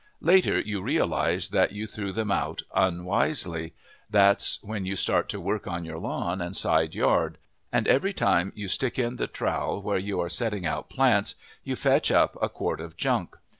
[0.21, 3.75] Later you realize that you threw them out unwisely.
[4.09, 7.37] That's when you start to work on your lawn and side yard,
[7.71, 11.75] and every time you stick in the trowel where you are setting out plants you
[11.75, 13.35] fetch up a quart of junk.